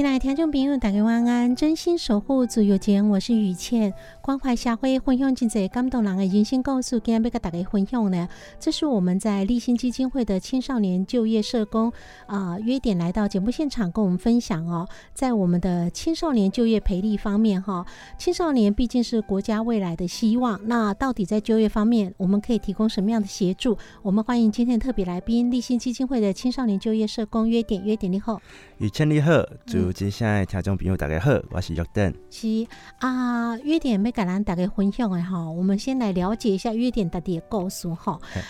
[0.00, 1.54] 亲爱的听众朋友，大家晚安！
[1.54, 3.92] 真心守护自由间，我是雨倩。
[4.22, 8.26] 关怀社会，分享真侪感动人的人生故事，今日要跟大家分享呢。
[8.58, 11.92] 这是我们在立新基金会的青少年就业社工
[12.24, 14.88] 啊、约点来到节目现场，跟我们分享哦。
[15.12, 17.84] 在我们的青少年就业培力方面，哈，
[18.16, 20.58] 青少年毕竟是国家未来的希望。
[20.64, 23.76] 那到底在就业方面，我们可以提供什么样的协助？
[24.00, 28.40] 我们欢迎今天特别来宾，立新基金会的青少年就业社工约点，约点你好。
[28.78, 29.30] 雨倩你好，
[29.90, 32.14] 祝今现在听众朋友大家好，我是约登。
[32.30, 32.64] 是
[33.00, 38.40] 啊，约点要甲咱大家分享的哈，我们先来了解一下约点到底的故事哈嘿。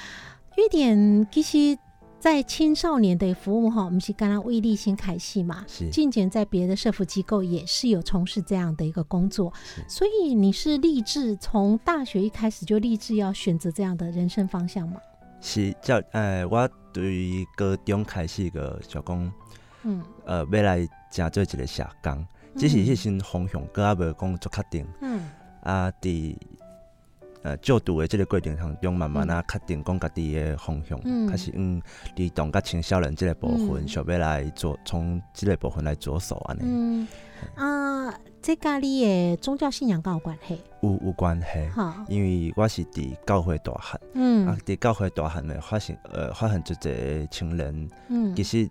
[0.59, 1.79] 约点其实，
[2.19, 9.51] 在青少年的服务哈，我们是刚刚为立新开戏嘛，是近前在别的社福机构也是有从事这样的一个工作，
[9.89, 15.01] 所以你是立志从大学一开始就立志要选择这样的人生方向吗？
[15.41, 19.33] 是叫呃，我对于高中开始个小讲，
[19.85, 20.03] 嗯。
[20.25, 22.27] 呃，要来正做一个社工，
[22.57, 24.87] 只是迄阵方向搁还无讲足确定。
[25.01, 25.29] 嗯。
[25.63, 26.37] 啊，伫
[27.43, 31.27] 呃就读的即个过程当中，慢慢啊确定讲家己的方向，嗯。
[31.27, 31.81] 开始嗯，
[32.17, 33.89] 儿童甲青少年即个部分，嗯。
[33.89, 37.09] 想要来做从即个部分来着手安尼，嗯。
[37.55, 40.61] 啊，这甲你的宗教信仰敢有关系？
[40.83, 41.69] 有有关系。
[41.75, 44.47] 哈，因为我是伫教会大汉，嗯。
[44.47, 48.37] 啊嗯，伫教会大汉的发现，呃，发现一个青年，嗯。
[48.37, 48.69] 其实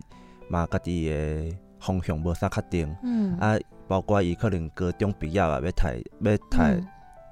[0.50, 3.36] 嘛家己诶方向无啥确定，嗯。
[3.38, 3.56] 啊，
[3.88, 5.88] 包括伊可能高中毕业啊，要读
[6.20, 6.86] 要读嗯。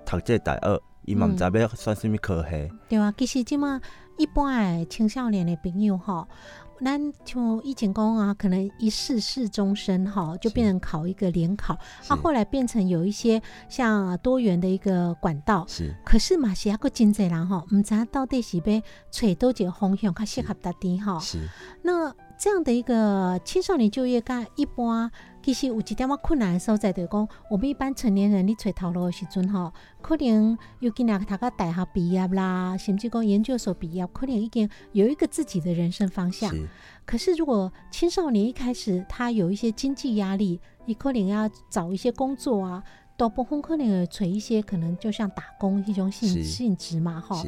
[0.07, 3.79] 读即个大学，伊嘛毋知要选啥物科系，对啊，其实即马
[4.17, 6.27] 一般诶青少年诶朋友吼，
[6.85, 12.13] 咱就以前讲啊，可能一试试终身哈，就变成考一个联考，是。
[12.13, 15.65] 啊，后来变成有一些像多元的一个管道。
[15.69, 15.95] 是。
[16.05, 18.63] 可是嘛，是还个真济人哈，唔知影到底是要
[19.11, 21.19] 找多一个方向较适合家己哈。
[21.19, 21.39] 是。
[21.83, 25.11] 那这样的一个青少年就业，干一般
[25.49, 29.73] 其实有一点仔困难的所在，就是讲我们一般成年人你找头路的时阵吼，
[30.03, 36.51] 可能尤其若读到大学毕业啦，甚至讲研究所毕业，可能已经有一个自己的人生方向。
[36.51, 36.69] 是
[37.07, 42.85] 可是如果青少年一开始他有一些经济压力，你可能要找一些工作啊。
[43.19, 47.45] 大部分可能会找一些可能就像打工一种性性质嘛，吼。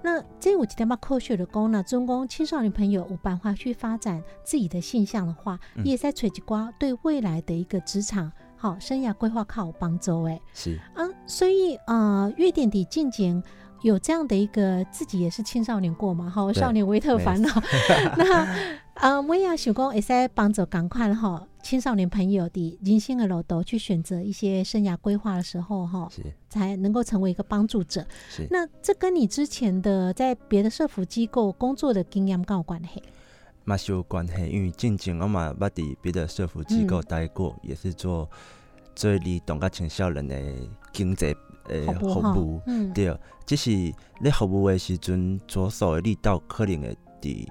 [0.00, 10.40] 那这有一点嘛科学的讲呢，中公青少年朋友有办法去发展自己的性向的话，嗯也在垂直瓜对未来的一个职场好生涯规划靠有帮助诶。
[10.54, 13.42] 是啊，所以呃，月点底近景
[13.82, 17.50] 有这样的一个自己也是青少年过嘛，哈，少年维特烦恼。
[18.16, 18.46] 那
[18.94, 26.08] 呃，我也想讲，会使帮助赶快哈青少年朋友的人生的路途去选择一些生涯规划的时候哈，
[26.48, 28.06] 才能够成为一个帮助者。
[28.28, 33.02] 是，那这跟你之前的在别的社服机构工作的经验有关系？
[33.64, 38.30] 嘛是有关系，因为进前我嘛捌伫别的社福机构待过，也是做
[38.94, 40.40] 做儿童甲青少年的
[40.92, 41.36] 经济
[41.68, 42.60] 诶服务哈服务。
[42.66, 43.70] 嗯，对，只是
[44.20, 47.46] 咧服务的时阵，着手的力道可能会伫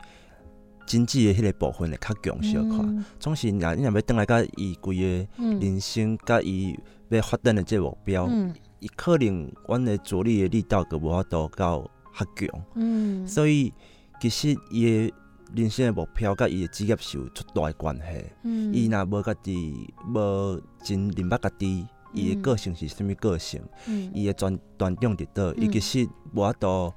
[0.88, 2.82] 经济的迄个部分会较强小可。
[2.82, 3.06] 嗯。
[3.20, 5.60] 总是若你若要转来甲伊规个嗯。
[5.60, 6.76] 人生甲伊
[7.10, 8.52] 要发展的这个目标，嗯。
[8.80, 13.74] 伊、可能阮的着力的力道个无法度到较强，嗯，所以
[14.22, 15.14] 其实伊的
[15.56, 18.04] 人生的目标甲伊的职业是有足大的关系。
[18.44, 18.74] 嗯。
[18.74, 24.12] 伊若无家己无真明白家己伊的个性是啥物个性，嗯。
[24.14, 25.72] 伊的专专长伫倒，伊嗯。
[25.72, 26.94] 其实无法度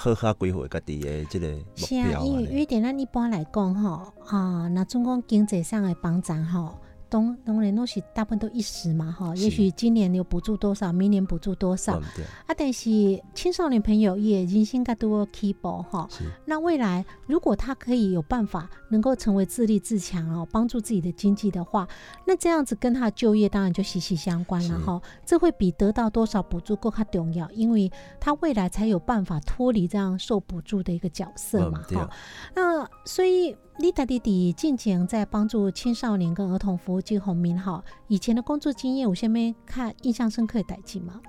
[0.00, 2.24] 好好规划家己的即个是啊，目标。
[2.24, 6.78] 因为约点咱一般来讲吼啊，那总讲经济上的帮助吼。
[7.08, 11.98] 当当然都是大部分都一时嘛哈，也许今年有补助多少，明年补助多少？
[11.98, 12.90] 啊，但是
[13.34, 21.88] 青少年朋友也人生该多 key 步哈，是那未来如果他可以有办法能够成为自立自强哦，帮助自己的经济的话，
[22.26, 25.00] 那这样子跟他就业当然就息息相关了哈。
[25.24, 27.90] 这会比得到多少补助更加重要，因为
[28.20, 32.10] 他未来才有办法脱离这样受补助的一个角色嘛哈。
[32.54, 41.20] 那所以丽达弟弟近前在帮助青少年跟儿童服务金红明哈，以前的工作经验有下面看印象深刻的代志吗？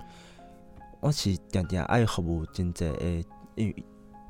[0.98, 3.24] 我是定定爱服务真济诶，
[3.54, 3.84] 因为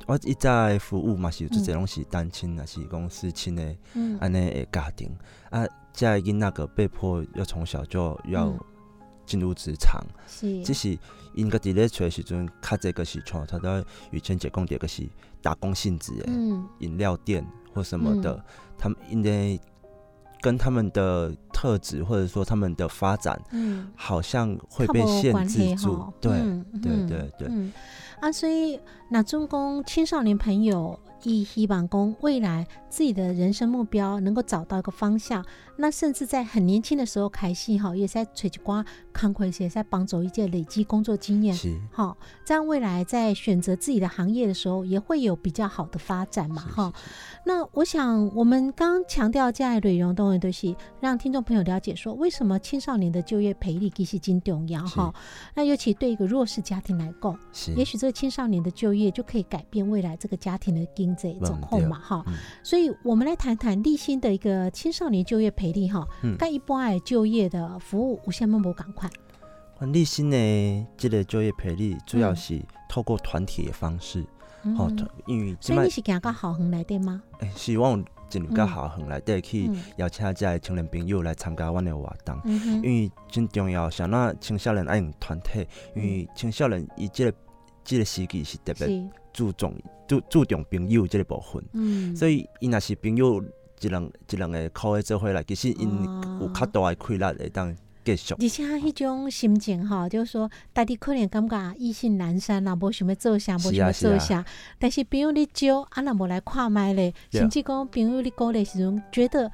[0.07, 4.19] 我一在服务嘛是有做济拢是单亲，也是讲失亲的嗯。
[4.21, 5.17] 安尼的家庭。
[5.49, 8.61] 啊，遮的囡仔个被迫要从小就要嗯。
[9.25, 10.63] 进入职场，是。
[10.63, 10.99] 只是
[11.35, 15.09] 因家己咧找的时阵，较侪个是像他的雨谦姐讲的，个是
[15.41, 16.69] 打工性质的嗯。
[16.81, 18.43] 饮料店或什么的，
[18.79, 19.61] 他们因为
[20.41, 23.89] 跟他们的特质或者说他们的发展，嗯。
[23.95, 26.33] 好像会被限制住，对。
[26.33, 27.73] 嗯对嗯对对嗯
[28.21, 28.79] 啊，所以
[29.09, 35.45] 那中公青少年朋友以希望公未来自己的人生目标能够找到一个方向，
[35.77, 41.55] 那甚至在很年轻的时候开始哈，也在吹一瓜康亏些，在帮助一些累积工作经验。
[41.55, 46.93] 是好，这样未来在选择自己的行业的时候，也会有比较好的发展嘛，哈。
[47.45, 55.13] 那我想，我们刚刚强调这样的内容，当然都是让听众朋友了解说，为什么青少年的就业培力其实真重要哈。
[55.55, 62.25] 那尤其对一个弱势家庭来讲，是，也许这个青少年的就业就可以改变未来这个家庭的经济嗯状况嘛哈。
[62.27, 69.09] 嗯所以，我们来谈谈立新的一个青少年就业培力哈嗯，跟一般的就业的服务有什么无赶快？
[69.77, 74.23] 管立新的这个就业培力，主要嗯是透过团体的方式，
[74.77, 77.23] 吼、嗯因为所以你是行到好行来的吗？
[77.39, 82.39] 诶，希望进入到校园内底去嗯邀请这些青年朋友来参加阮的活动。
[82.45, 85.67] 嗯因为真重要，像那青少年爱用团体，
[85.97, 87.33] 因为青少年伊即、个
[87.85, 89.75] 即、个时期是特别，注重
[90.07, 93.43] 注注重朋友即个部分，嗯，所以伊若是朋友
[93.81, 97.75] 一两一两个靠诶做伙来，其实因哦有较大诶气力会当
[98.05, 98.35] 继续。
[98.35, 104.45] 而且迄种心情吼，就是说，大家可能感觉意兴阑珊啦，无想要做啥，无想要做啥。
[104.79, 109.51] 但是朋友你招，啊，若无来看麦咧，甚至讲朋友你鼓励时阵，觉得，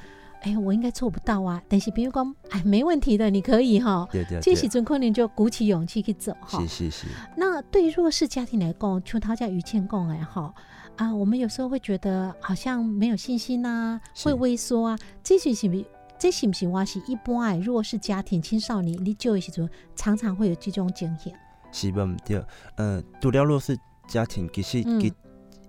[0.46, 1.60] 哎、我应该做不到啊。
[1.68, 4.08] 但是朋友讲，哎，没问题的，你可以哈。
[4.12, 6.60] 对对这时对，阵可能就鼓起勇气去走哈。
[6.60, 6.68] 是。
[6.68, 7.06] 是是，
[7.36, 10.54] 那对于弱势家庭来讲，像他家于倩讲哎哈
[10.96, 14.28] 啊，我们有时候会觉得好像没有信心呐、是。
[14.28, 15.84] 会畏缩啊，这些是不是？
[16.18, 21.38] 这是不是我是一般哎弱势家庭青少年，你就的时阵常常会有这种经验。
[21.72, 22.42] 是不毋对。
[22.76, 23.76] 嗯，除了弱势
[24.08, 25.12] 家庭，其实嗯其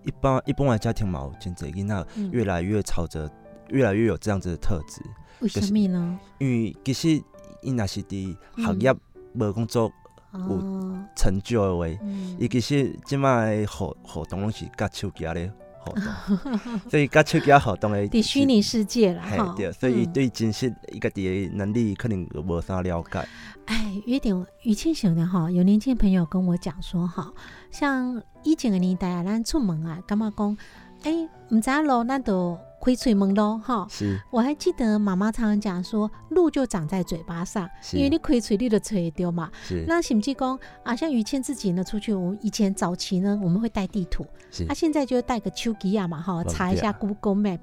[0.05, 3.29] 一般一般的家庭嘛，有真侪囡仔嗯越来越朝着
[3.69, 5.01] 越来越有这样子的特质。
[5.39, 6.19] 为什么呢？
[6.39, 7.09] 因为其实
[7.61, 8.93] 伊若是伫行业
[9.33, 9.91] 无工作
[10.33, 19.53] 有，成就的话，嗯伊其实即摆的活活动拢是甲手机咧活动， 所以甲手机活动的伫虚拟世界了嘿哈。
[19.55, 23.27] 对，所以对真实伊家己的能力可能无啥了解。
[23.65, 27.31] 哎，有点语气型的哈，有年轻朋友跟我讲说哈，
[27.71, 30.57] 像以前的年代啊，咱出门啊，感觉讲，
[31.03, 31.11] 哎，
[31.49, 33.87] 唔知路，咱就开嘴问咯哈。
[33.89, 39.51] 是我还记得妈妈常常讲说，路就长在嘴巴上，因为你开嘴你就吹丢嘛。
[39.63, 47.59] 是那甚至讲啊，像于谦自己呢，出去我们以前早期呢，我们会带地图，是啊，现在就带个手机啊嘛，哈，嗯查一下 Google Map。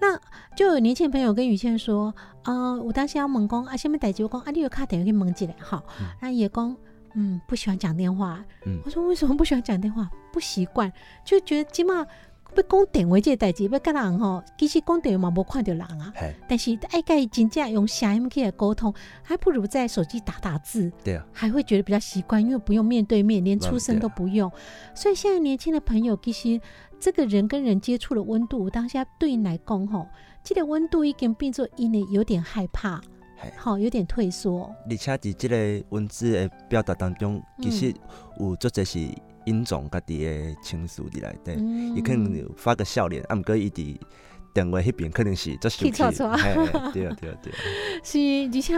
[0.00, 0.18] 那
[0.56, 6.76] 就有年轻朋友跟于谦说，呃，我当时要问讲啊，下面代志我讲啊，你有卡电话去问一下哈嗯，那也讲。
[7.16, 8.44] 嗯，不喜欢讲电话。
[8.66, 10.10] 嗯我说为什么不喜欢讲电话？
[10.32, 10.92] 不习惯，
[11.24, 12.04] 就觉得起码
[12.56, 16.12] 要讲电话这个代志，要跟人吼，其实讲电话嘛无看到人啊。
[16.48, 18.92] 但是爱跟真正用声音去来沟通，
[19.22, 24.50] 还不如在手机打打字，对啊，还会觉得比较习惯，因为不用面对面，连出声都不用。
[24.94, 26.60] 所以现在年轻的朋友，其实
[27.00, 30.06] 这个人跟人接触的温度，当下对你来讲吼，
[30.42, 33.00] 这个温度已经变作因为有点害怕
[33.36, 34.72] 嘿，好，有点退缩。
[34.88, 37.94] 而且伫即个文字的表达当中，其实
[38.38, 39.08] 有作者是
[39.46, 41.52] 隐藏家己的情绪伫内底。
[41.58, 43.96] 嗯可能有发个笑脸，啊，毋过伊伫
[44.52, 46.10] 电话迄边可能是做生气，嘿，
[46.92, 47.58] 对啊对啊对啊，
[48.04, 48.18] 是，
[48.52, 48.74] 而且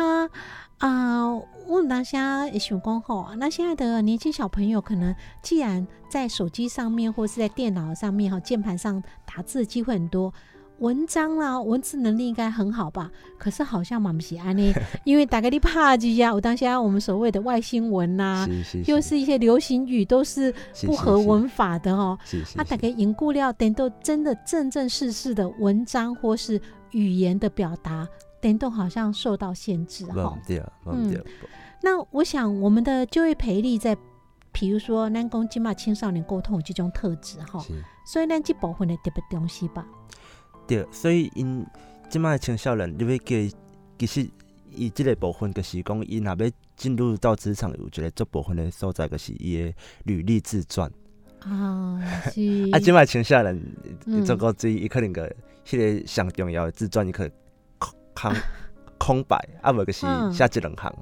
[0.78, 1.32] 啊、
[1.66, 10.32] 我们当下也想讲吼，那现在的年轻小朋友可能既然在手机上面或是在电脑上面哈键盘上打字的机会很多，
[10.78, 13.10] 文章啦，文字能力应该很好吧？
[13.38, 14.72] 可是好像蛮不喜安呢，
[15.04, 18.46] 因为大概你怕几下，我当下我们所谓的外星文 呐、
[18.86, 22.18] 又是一些流行语，都是是不合文法的哦。
[22.24, 28.06] 是是啊，大概凝固料等到真的正正式式的文章或是语言的表达，
[28.40, 31.22] 等到好像受到限制哈、无对，无对，
[31.82, 33.96] 那我想我们的就业培力在，
[34.52, 37.72] 比如说咱讲今嘛青少年沟通有这种特质哈，是。
[38.04, 39.84] 所以咱这部分的特别东西吧。
[40.66, 41.64] 对，所以因
[42.08, 43.52] 即摆青少年，你要叫伊，
[43.98, 44.28] 其实
[44.72, 50.90] 伊即个部分，就是讲伊若要进入到职场，有一个足部分的所在，就是伊的履历自传。
[51.40, 52.00] 啊，
[52.32, 52.40] 是
[52.72, 53.58] 啊，即摆青少年，
[54.24, 55.32] 做个注意，伊可能个
[55.64, 57.32] 迄个上重要的自传，伊可能
[57.78, 58.34] 空空
[58.98, 60.92] 空白，啊无就是写一两行。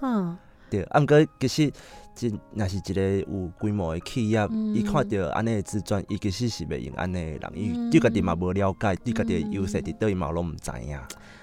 [0.00, 0.36] 哼，
[0.68, 1.72] 对，啊毋过其实，
[2.14, 10.98] 即若是一个有规模的企业，嗯伊、看到安尼的自传，伊其实是袂用安尼的人，伊嗯对家己嘛无了解，对家己的优势嗯伫倒伊嘛拢毋知影。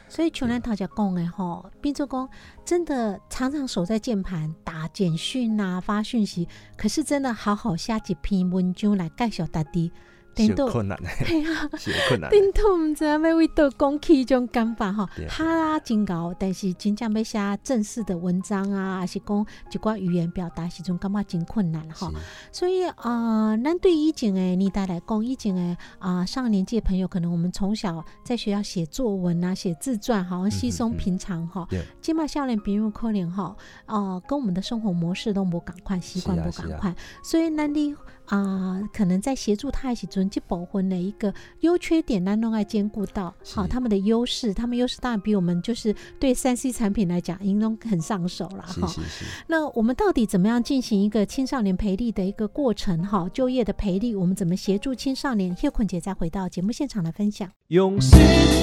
[0.07, 2.29] 所以像咱头家讲的吼，变做讲
[2.65, 9.91] 真的常常守在键盘打简讯啊、发讯息，可是真的好好写一篇文章来介绍大家，
[10.35, 10.97] 是等到有困难。
[11.01, 11.09] 的。
[11.77, 12.29] 是有困难。
[12.29, 15.07] 顶多毋知影要为倒讲起这种感觉吼。
[15.15, 22.11] 对，哈拉真高，但是真正要写正式的文章啊，还是讲一寡语言表达时阵，感觉真困难吼。
[22.51, 31.65] 所以啊、呃咱对以前的年代来讲，以前的啊、上年纪的朋友，可能我们从小在学校写作文啊、写自传，好像稀松平常哈。
[31.69, 31.81] 对。
[32.01, 36.63] 今嘛少年比如可能哈，呃，跟我们的生活模式都无赶快，习惯是啊是啊。
[36.65, 37.95] 不赶快，所以咱你
[38.31, 43.35] 啊、可能在协助他的时阵，这部分的一个优缺点，咱拢爱兼顾到。
[43.43, 48.89] 好，是他们的优势，他们优势当然比我们就是对三 C 产品来讲，应该很上手了哈。
[49.47, 53.03] 那我们到底怎么样进行一个青少年培力的一个过程？
[53.03, 55.53] 哈，就业的培力，我们怎么协助青少年？
[55.61, 57.49] 叶坤姐再回到节目现场来分享。
[57.67, 58.17] 用心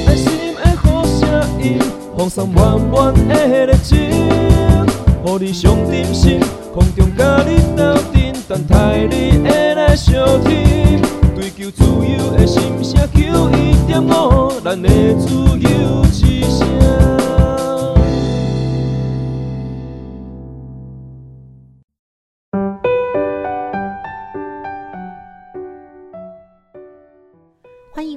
[0.06, 1.78] 爱心的好声音，
[2.16, 6.40] 放送满满的热情，予你上点心，
[6.72, 8.17] 空中甲你斗阵，
[8.48, 11.02] 等待你的来相听。
[11.36, 15.28] 追求自由的心声，求一点五，咱的自
[15.58, 17.07] 由之声。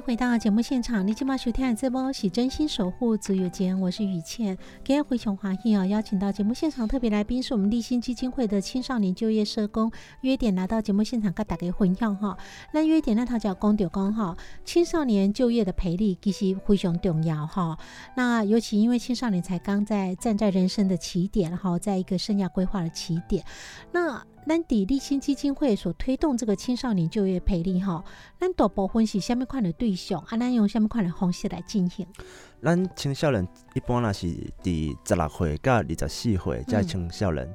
[0.04, 4.58] 回到节目现场，你今晚收听的这波是真心守护自由间，我是雨倩。
[4.84, 9.92] 今天回熊华裔啊，邀请到节目现场特别来宾是我们立新基金会的青少年就业社工
[10.22, 12.36] 约点来到节目现场，跟大家分享哈。
[12.72, 17.78] 那约点那他叫公丢公哈，青少年就业的培力其实非常重要哈。
[18.16, 23.44] 那尤其因为青少年才刚在站在人生的起点哈，在一个生涯规划的起点，
[23.92, 24.20] 那。
[24.46, 28.04] 咱伫立新基金会所推动这个青少年就业培力吼，
[28.40, 32.06] 咱大部分是虾米款的对象，啊，咱用虾米款的方式来进行？
[32.62, 34.26] 咱青少年一般若是
[34.62, 37.54] 伫十六岁到二十四岁，这嗯青少年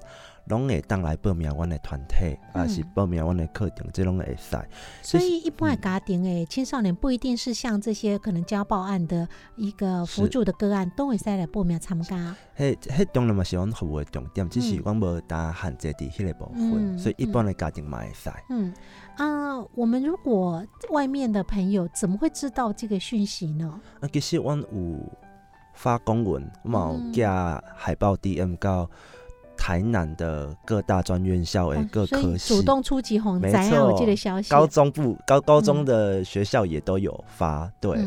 [0.50, 4.58] 拢会当来报名阮的团体，嗯啊是报名阮的课程，这拢会使。
[5.02, 12.36] 所以一般的家庭诶，青少年不一定是像这些可能家暴案的一个辅助的个案，都会使来报名参加。
[12.58, 18.30] 迄迄当然嘛是阮服务的重点，只是嗯阮无当限制伫迄个部分，嗯所以一般的家庭嘛会使。
[18.50, 18.74] 嗯
[19.18, 23.80] 啊，我们如果外面的朋友怎么会知道这个讯息呢？
[24.00, 25.00] 啊，其实阮有
[25.74, 27.24] 发公文，我嘛嗯有寄
[27.76, 28.90] 海报 DM 到
[29.68, 32.56] 台南的各大专院校的哦各科系。
[32.56, 34.50] 主动出击红没仔啊，有错这个消息。
[34.50, 38.00] 高中部高高中嗯的学校也都有发，对，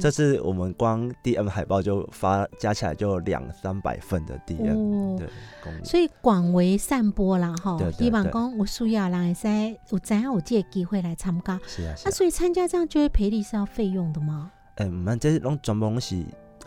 [0.00, 11.60] 这次我们光 DM 海报就发加起来就两三百份的 DM，、哦对，所以广为散播啦，哈对，对对希望讲有需要的人会使有知影有这个机会来参加。
[11.68, 14.50] 是啊是啊，所以参加这样就会赔礼是要费用的吗？
[14.78, 16.16] 诶、毋免这拢全部拢是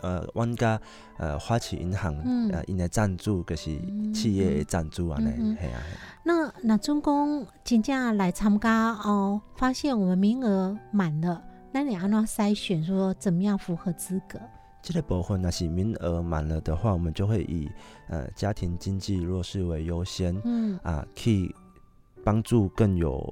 [0.02, 0.80] 呃，阮甲
[1.18, 5.20] 呃花旗银行、嗯呃因的赞助，就是嗯企业的赞助啊。
[6.24, 11.42] 那那中公真正来参加哦，发现我们名额满了，
[11.72, 14.38] 那你安怎筛选说怎么样符合资格？
[14.82, 17.70] 这个部分若是名额满了的话，我们就会以
[18.08, 21.54] 呃家庭经济弱势为优先嗯，啊，去
[22.24, 23.22] 帮助更有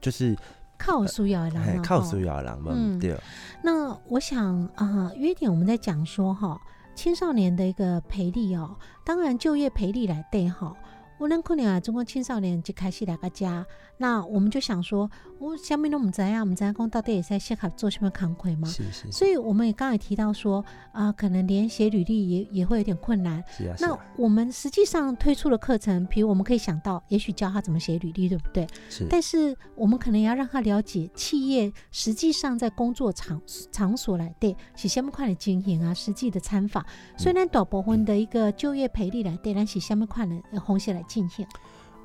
[0.00, 0.36] 就是
[0.78, 3.14] 靠需要的人靠需要的人嗯对。
[3.62, 6.58] 那我想啊、约点我们在讲说哈，
[6.94, 10.72] 青少年的一个培力哦，当然就业培力来对哈。
[11.18, 18.68] 我能可能啊，中国青少年就开始来个家，那我们就想说，我下面都唔知啊，唔知讲到底也在适合做什么工课吗？
[18.68, 23.42] 是是所以我们也刚才提到说，啊、可能连写履历也也会有点困难。
[23.46, 28.66] 那是啊是啊我们实际上推出的课程，比如我们可以想到，也许教他怎么写履历，对不对？
[28.88, 33.40] 是但是我们可能要让他了解企业实际上在工作场
[33.72, 36.84] 场所来对是什么款的经营啊，实际的参访。
[37.16, 41.46] 所以咱大部分的一个就业培力来对，咱是什么款的红线来进行？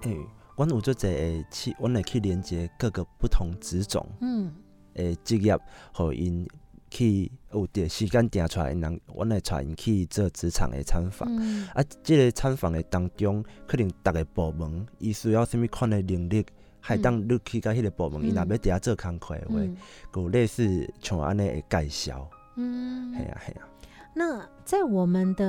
[0.01, 0.17] 诶，
[0.55, 4.51] 阮有做者会去，阮会去连接各个不同职种嗯。
[4.95, 5.57] 诶职业，
[5.93, 6.47] 互因
[6.89, 11.27] 去有伫时间定出来，因人阮会带因去做职场的参访。
[11.29, 11.67] 嗯。
[11.73, 16.45] 啊，即、个参访的当中，可能逐个部门伊需要什物款的能力，
[16.79, 19.75] 还当你去到迄个部门，伊、若嗯要伫遐做工课的话，嗯。
[20.15, 23.67] 有类似像安尼的介绍，嗯系啊系啊，
[24.13, 25.45] 那在我们的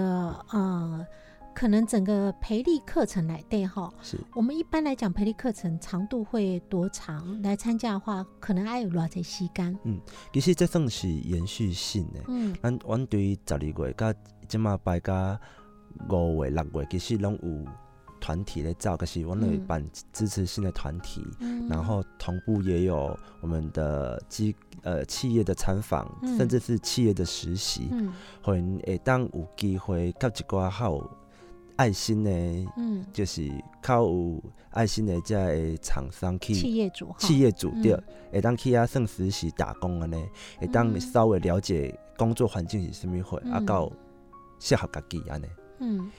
[0.50, 1.06] 呃，
[1.54, 7.40] 可能整个培力课程来对哈，是我们一般来讲培力课程长度会多长？
[7.42, 9.78] 来参加的话，可能还有偌济时间？
[10.32, 12.20] 其实这算是延续性的。
[12.28, 14.12] 嗯咱阮对于十二月甲
[14.48, 15.38] 即马摆甲
[16.10, 17.64] 五月、六月，其实拢有
[18.20, 31.16] 团体咧走，可是阮会嗯办支持性的团体，嗯然后同步也有我们的机呃企业的参访，嗯甚至是企业的实习，嗯互因会当有机会甲一寡较有
[31.76, 32.30] 爱心的，
[32.76, 33.50] 嗯，就是
[33.82, 40.24] 较有爱心的遮的厂商去企业主，企业主对，嗯会当去遐算实习打工安尼，
[40.58, 43.90] 会当嗯稍微了解工作环境是甚物货，啊，嗯到
[44.58, 45.46] 适合家己安尼。
[45.78, 46.10] 嗯，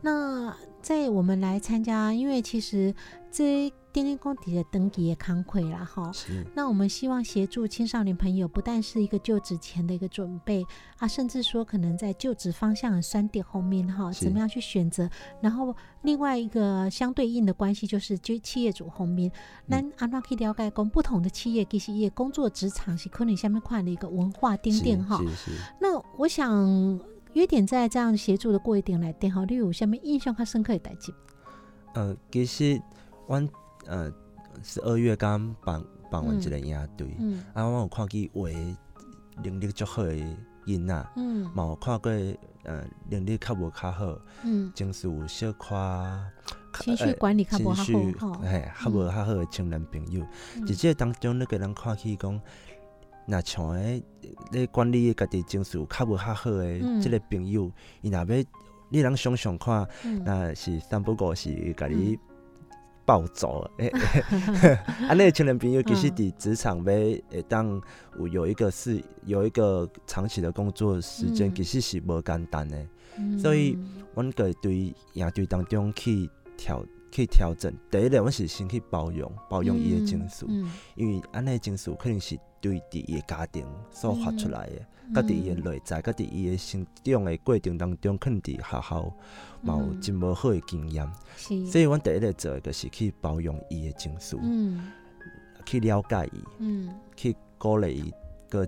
[0.00, 2.94] 那在我们来参加，因为其实
[3.30, 6.10] 这电力工底的登记也康亏了哈。
[6.12, 10.64] 是，那我们希望协助青少年朋友，不但是一个就职前的一个准备
[10.98, 15.08] 啊，甚至说可能在就职方向的三点后面哈，怎么样去选择。
[15.40, 19.30] 然后另外一个相对应的关系就是，就企业主后面，
[19.66, 25.20] 那阿拉可以了解讲不同的企业其实也工作职场是可能下面款的一个文化丁是点哈。
[25.80, 27.00] 那我想
[27.34, 31.14] 约点在这样协助的过一点来电哈，例如下面印象较深刻的代志。
[31.94, 32.80] 呃，其实
[33.28, 33.46] 阮
[33.86, 34.12] 呃
[34.62, 37.42] 十二月刚办办完一个营队，嗯。
[37.54, 38.48] 啊，我有看见画
[39.42, 40.14] 能力足好的
[40.66, 41.50] 囡仔，嗯。
[41.54, 42.12] 嘛有看过
[42.64, 45.74] 呃能力较无较好，嗯，情绪有小可
[46.80, 48.40] 情绪管理较无较情绪好哈。
[48.42, 50.24] 嘿，较无较好的青年朋友。
[50.56, 50.66] 嗯。
[50.66, 52.40] 伫即个当中，你给人看起讲，
[53.26, 54.02] 若像诶
[54.52, 57.00] 咧管理家己情绪较无较好诶，嗯。
[57.00, 57.70] 即个朋友，
[58.02, 58.44] 伊若要
[58.90, 60.22] 你人想想看，嗯。
[60.24, 62.18] 若是三不五时甲你
[63.04, 63.88] 暴走，诶、
[65.08, 66.14] 安尼诶青年朋友其实嗯。
[66.16, 67.80] 伫职场要会当
[68.18, 71.54] 有有一个是有一个长期的工作时间，嗯。
[71.54, 72.88] 其实是无简单诶。
[73.18, 73.38] 嗯。
[73.38, 73.78] 所以
[74.14, 80.70] 阮个对野队当中去调去调整，第一个阮是先去包容包容伊的情绪，嗯。
[80.94, 85.14] 因为安尼的情绪可能是对伫伊个家庭所发出来的，嗯。
[85.14, 89.14] 甲伫伊的内在，甲伫伊的成长的过程当中，可能伫学校
[89.60, 94.90] 嘛有嗯真无好的经验，是，所以阮第一个做的就是去包容伊的情绪，嗯。
[95.66, 96.94] 去了解伊，嗯。
[97.16, 98.14] 去鼓励伊
[98.48, 98.66] 个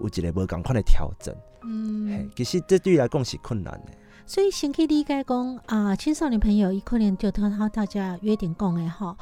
[0.00, 1.34] 有一个无共款的调整。
[1.64, 3.92] 嗯，，其实这对伊来讲是困难的。
[4.24, 9.16] 所以先去理解讲啊，青少年朋友伊可能就他他大家约定讲的哈。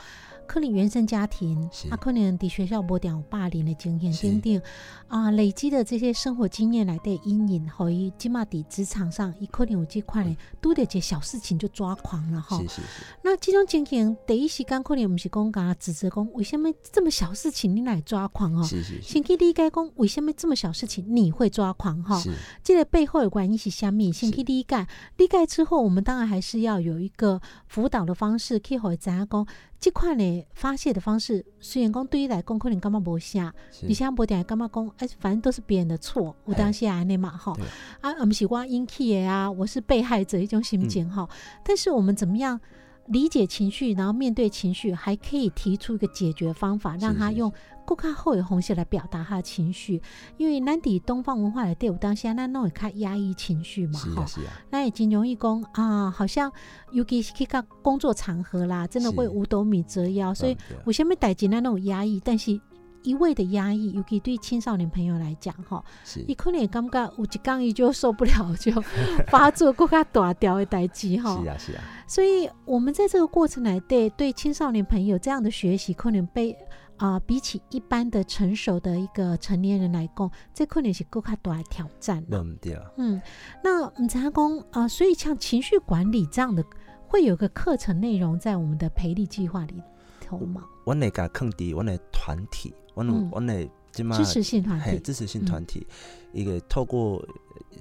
[0.46, 4.40] 可能原生家庭是，啊，可能伫学校无点有霸凌的经验是等。
[4.40, 4.62] 等
[5.08, 12.58] 啊，累积的这些生活经验来的阴影，和伊即马伫职场上，伊可能有这块的，拄着一个小事情就抓狂了哈。
[12.58, 12.82] 是是是，
[13.22, 18.64] 那这种情形，第一时间可能毋是讲甲指责讲为什么这么小事情你来抓狂哦，
[19.02, 22.18] 先去理解讲为什么这么小事情你会抓狂哈。
[22.18, 22.32] 是。
[22.62, 24.12] 这个背后的原因是虾米？
[24.12, 29.46] 先去理解，理解之后，我们当然还是要有一个辅导的方式，去和伊知影讲，
[29.78, 37.64] 这款的发泄的方式，虽然讲对于来讲可能感觉无啥，是你现在无定感觉讲，哎，反正都是别人的错，有当时安尼嘛吼对，
[38.00, 41.28] 啊，毋是我引起的啊，我是被害者一种心情哈。
[41.62, 42.60] 但是我们怎么样？
[43.08, 47.52] 理解情绪，然后面对情绪，还可以提出一个解决方法，让他用
[47.84, 50.02] 顾客后的红线来表达他的情绪。
[50.36, 54.26] 因为咱伫东方文化的队伍当下，那那会较压抑情绪嘛，哈，
[54.70, 56.52] 那也真容易讲啊，好像
[56.92, 60.82] 尤其是去到工作场合啦，真的会五斗米折腰，所以嗯对啊。
[60.86, 62.60] 有些代志咱那种压抑，但是
[63.06, 68.72] 一味的压抑，尤其对青少年朋友来讲，哈，是伊可能会感觉有一天伊就受不了，就
[69.30, 71.40] 发作更加大条的代志哈。
[71.40, 76.56] 是啊是啊，所以，我们在这个过程来对对青少年朋友这样的学习，可能被
[76.96, 82.38] 啊、比起一般的成熟的一个成年人来讲，这可能是更加大的挑战啦。
[82.38, 83.22] 弄对啊，嗯，
[83.62, 86.64] 那我们才讲啊，所以像情绪管理这样的
[87.06, 89.82] 会有个课程内容在我们的培力计划里
[90.20, 90.64] 头吗？
[90.86, 95.86] 阮会甲放伫阮的团体，阮有嗯阮的即马支持性团体，嘿支持性嗯团体，
[96.32, 97.24] 一个透过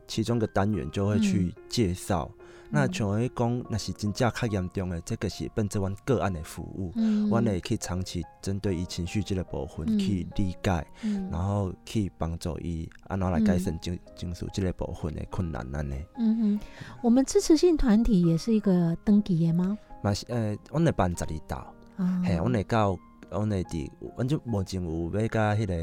[0.08, 2.30] 其中个单元就会去介绍。
[2.68, 6.92] 那嗯像迄讲，若是真正较严重的，这个是本着阮个案的服务。
[6.96, 15.96] 嗯，阮会去长期针对伊情绪这个部分、嗯去理解，嗯，然后去帮助伊安怎来改善情情绪这个部分的困难安尼。
[16.18, 16.60] 嗯哼，
[17.04, 19.78] 我们支持性团体也是一个登记的吗？
[20.02, 22.98] 嘛是呃，阮会办十二道，啊，嘿，阮会到，
[23.30, 25.74] 阮会伫，阮就目前有要甲迄个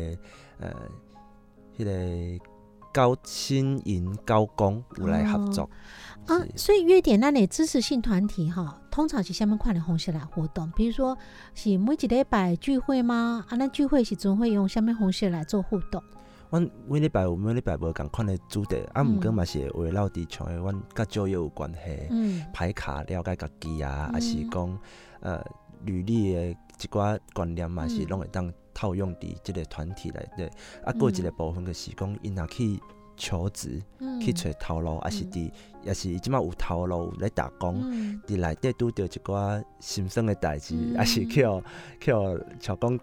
[0.58, 0.74] 呃，
[1.78, 2.44] 迄个
[2.92, 5.68] 高新营高工有来合作。
[6.26, 11.16] 啊，所以约点那里支持性团体哈，通常是虾米款的方式来活动，比如说
[11.54, 13.44] 是每一礼拜聚会吗？
[13.48, 16.02] 啊，那聚会时总会用虾米方式来做互动。
[16.50, 21.78] 阮每礼拜有每礼拜无共款的主题，啊，毋过嗯嘛是会围绕伫像诶，阮甲就业有关系。
[22.10, 24.78] 嗯排卡了解家己啊，嗯还是讲
[25.20, 25.42] 呃
[25.86, 30.50] 履历的一寡观念嘛，是嗯拢会当套用伫即个团体内底。
[30.84, 32.80] 啊，过一个部分就是讲，因若去
[33.16, 35.50] 求职，嗯，去找头路，也是伫，
[35.84, 37.80] 也是即满有头路有咧打工。
[37.82, 38.20] 嗯。
[38.26, 41.62] 伫内底拄着一寡心酸的代志，也是去互
[42.00, 42.98] 去互像讲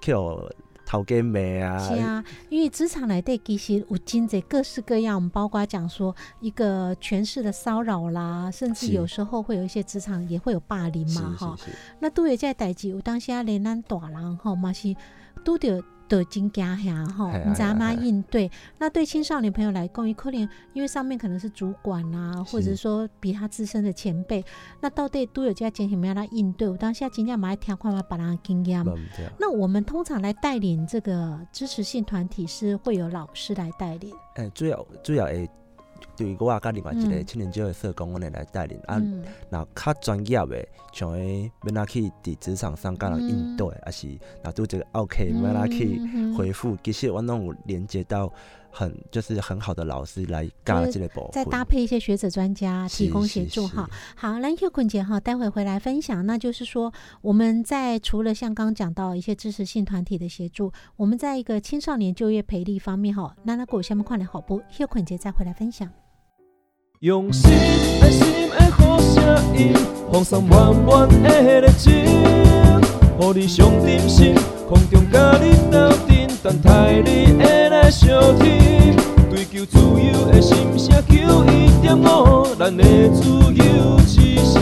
[0.00, 0.48] 去互
[0.92, 11.56] 头家骂啊，是啊，因为职场来对其实有真侪各式各样，包括讲说一个权势的骚扰啦，甚至有时候会有一些职场也会有霸凌嘛，哈。
[11.98, 14.94] 那都有在代志，有当时啊，连咱大人吼嘛是
[15.42, 15.82] 都着。
[16.08, 17.92] 的真惊吓吼，嘿啊你知道吗？
[17.92, 20.40] 应对那对青少年朋友来讲，伊可能
[20.72, 24.44] 因为上面可能是主管啊，或者说比他资深的前辈，
[24.80, 26.68] 那到底都有这进行要来应对。
[26.68, 28.92] 我当下真正嘛爱听看嘛把人的经验无。
[28.92, 29.28] 毋对。
[29.38, 35.48] 那我们通常来带领这个支持性团体是会有老师来带领，诶，主要主要会
[36.16, 37.26] 对我甲另外一个嗯。
[37.26, 38.96] 青年教育社工，阮会来带领啊。
[38.96, 39.24] 嗯。
[39.50, 44.08] 若较专业的，像诶要哪去伫职场上甲人应对，还是
[44.42, 48.32] 若拄一个 OK 要哪去嗯回复，其实阮拢有连接到
[48.72, 51.44] 很就是很好的老师来教就是这个部再。
[51.44, 53.88] 搭配一些学者专家提供协助哈。
[54.16, 64.62] 好，蓝秀坤姐哈，待会回来分享，那就是说我们在除了像刚讲到一些支持性团体的协助，我们在一个青少年就业培力方面哈，那那给我下面快点好不？
[64.70, 65.88] 秀坤姐再回来分享。
[67.00, 67.50] 用心
[68.00, 69.74] 爱心的好声音，
[70.10, 74.34] 放送满满的热情，予你上点心，
[74.68, 76.11] 空中甲你斗阵，
[76.42, 78.96] 等待你的来相听。
[79.30, 84.60] 追求自由的心声，求一点五，咱的自由之声。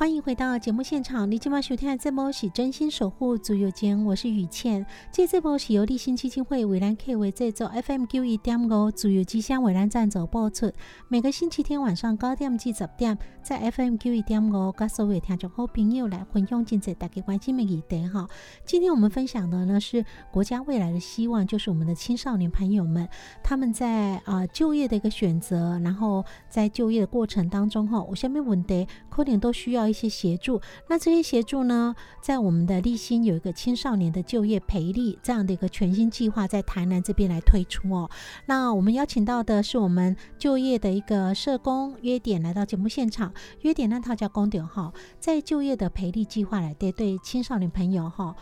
[0.00, 4.86] 欢迎回到节目现场，你今晚收听的这波是真心守护足友间，我是雨倩。
[5.12, 10.72] 这这波是由立新基金会为兰 K 为制作 FM 九一点五足友之乡为兰赞助播出。
[11.08, 18.26] 每个星期天晚上九点至十点，在 FM 九一点五，跟所有听众好朋友来分享真侪大家关心的议题哈。
[18.64, 23.06] 今天我们分享的呢是国家未来的希望，就是我们的青少年朋友们
[23.42, 30.60] 他们在啊、呃就业的一个选择，然后在就业的过程当中哈，我下面问题可能都需要一些协助。
[30.88, 38.10] 那这些协助呢，在我们的立新有一个青少年的就业培力这样的一个全新计划，在台南这边来推出哦。
[38.46, 48.34] 那我们邀请到的是我们就业的一个社工约点来到节目现场，约点那套叫公点哈，在就业的培力计划来对对青少年朋友哈，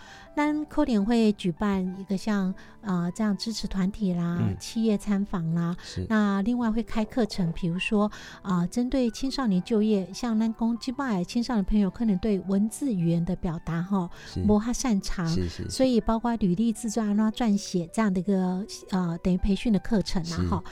[0.47, 4.57] 那科联会举办一个像呃这样支持团体啦、嗯。
[4.61, 6.07] 企业参访啦，是。
[6.09, 8.11] 那另外会开课程，比如说
[8.43, 14.41] 啊、针对青少年就业，像咱公击败青少年朋友可能对文字语言的表达哈，是。
[14.43, 20.49] 不太擅长，是是，所以包括履历自传啊、撰写这样的一个呃等于培训的课程啊是。
[20.49, 20.63] 哈。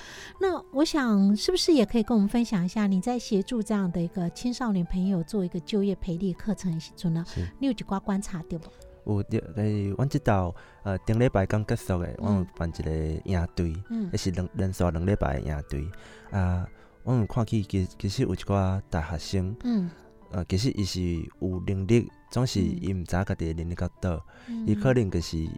[0.40, 8.68] 那我想是不是也可以跟我们分享一下，你在协助这样的一个青少年朋友做一个就业培力课程的时候呢是，你有几挂观察对不？
[9.06, 12.90] 有着诶，阮即道呃顶礼拜刚结束诶，阮有嗯办一个
[13.24, 14.10] 营队，嗯。
[14.12, 15.88] 迄是两连续两礼拜的营队。
[16.30, 16.66] 啊。
[17.04, 19.88] 阮有看起其其实有一寡大学生，嗯，
[20.32, 21.00] 呃，其实伊是
[21.40, 22.78] 有能力，总是嗯。
[22.82, 24.66] 伊毋知影家己的能力到倒，嗯。
[24.66, 25.50] 伊可能就是一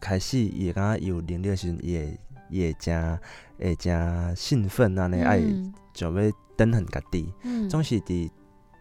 [0.00, 3.18] 开始伊会感觉伊有能力的时阵，伊会伊会真
[3.58, 5.72] 会真兴奋安尼，爱嗯。
[5.94, 7.32] 想要等很家己。
[7.44, 7.68] 嗯。
[7.68, 8.28] 总是伫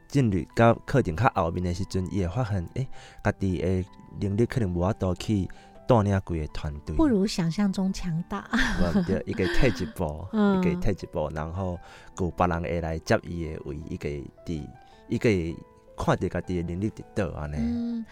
[0.08, 2.88] 进入到课程较后面的时阵，伊会发现，诶、
[3.24, 3.86] 家己的
[4.20, 5.48] 能力可能无法度去
[5.88, 6.96] 带领规个团队。
[6.96, 8.48] 不如想象中强大。
[8.82, 11.80] 无对，伊个退一步， 嗯伊个退一步，然后
[12.20, 14.10] 有别人会来接伊的位，伊个
[14.46, 14.68] 伫
[15.10, 15.30] 伊个
[15.98, 17.56] 看着家己的能力伫倒安尼。
[17.58, 18.06] 嗯，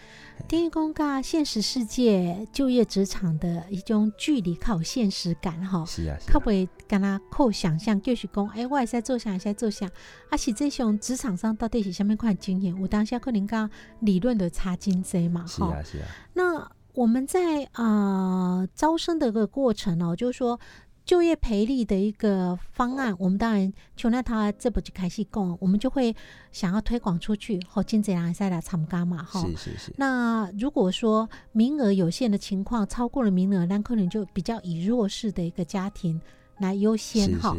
[0.48, 5.86] 等于讲甲现实世界就业职场的一种距离，靠现实感吼。
[5.86, 9.86] 是啊，是较啊，袂敢若靠想象，就是讲，诶、我会使做啥，会使做啥，
[10.30, 12.74] 啊，实际上职场上到底是啥物款的经验？
[12.78, 13.70] 有当下可能甲
[14.00, 15.46] 理论的差真济嘛，吼。
[15.46, 20.58] 是啊，是啊，那我们在啊、呃招生的一个过程哦，就是说
[21.06, 26.14] 就业培力的一个方案，我们当然从那他这不就开始讲，我们就会
[26.50, 29.40] 想要推广出去，后真济人再来参加嘛，哈。
[29.40, 36.20] 是是是，那如果说名额有限的情况，超过了名额，那可能就比较以弱势的一个家庭
[36.58, 37.56] 来优先哈。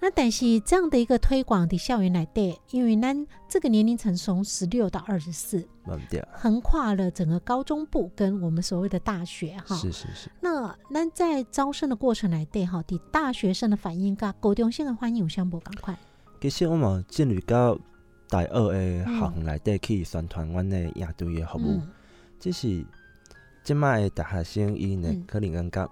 [0.00, 5.66] 那但是这样的一个推广的校园来对，因为咱这个年龄层从十六到二十四，
[6.30, 9.74] 横跨了整个高中部跟我们所谓的大学哈。
[9.76, 10.30] 是是是。
[10.40, 15.98] 那咱在招生的过程来对哈，对大学生的反应跟高中生的反应有相无赶快。
[16.38, 17.78] 其实我嘛进入到
[18.28, 21.88] 大二的学校内底去宣传阮的营队的服务，嗯
[22.38, 22.84] 只是
[23.62, 25.90] 即卖的大学生因呢嗯可能感觉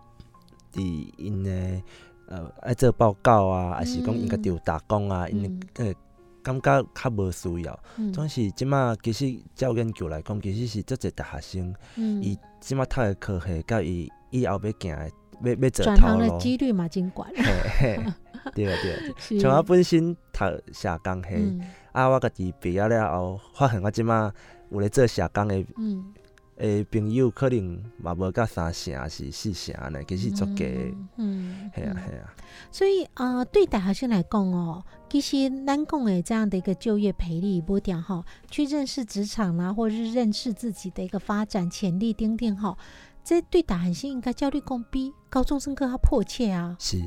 [0.75, 1.83] 伫因的
[2.29, 5.95] 呃爱做报告啊，还是讲因家己有打工啊，因嗯呃
[6.43, 7.79] 感觉较无需要。
[7.97, 8.13] 嗯。
[8.13, 12.23] 总是即马其实照研究来讲，其实是足侪大学生，嗯。
[12.23, 15.11] 伊即马读的科系，甲伊以后要行的
[15.45, 17.45] 要要走转行的头路，几率嘛，尽管嘿
[17.79, 18.13] 嘿，
[18.55, 18.93] 对啊对。
[18.95, 19.15] 啊。
[19.41, 21.61] 像我本身读社工系，嗯。
[21.93, 24.33] 啊，我家己毕业了后，发现我即马
[24.71, 26.13] 有咧做社工的嗯，
[26.63, 30.95] 诶朋友，可能嘛无甲三成是四成安尼，其实足低的。
[31.17, 32.35] 嗯，系啊嗯系啊，
[32.71, 42.79] 所以啊、呃对大学生来讲哦，其实咱讲的这样的一个就业培力不点哈，去认识职场啦，或是认识自己的一个发展潜力等等哈，
[43.25, 46.99] 这对大学生应该焦虑共比高中生更加迫切啊是。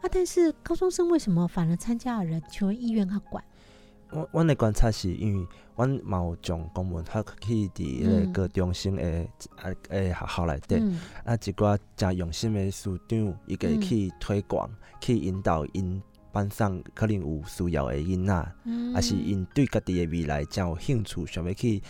[0.00, 0.08] 啊！
[0.10, 3.44] 但是高中生为什么反而参加的人求意愿较管？
[4.12, 14.70] 阮阮的观察是因为阮嘛有将公文发去伫迄个嗯高中生诶啊诶学校内底，嗯啊一寡诚用心的师长，伊家嗯去推广，
[15.00, 18.52] 去引导因班上可能有需要的囡仔。
[18.64, 21.82] 嗯还是因对家己的未来诚有兴趣，想要去